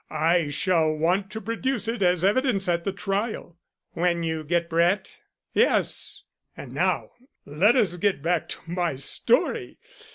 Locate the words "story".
8.95-9.77